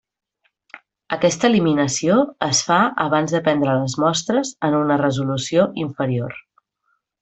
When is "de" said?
3.37-3.45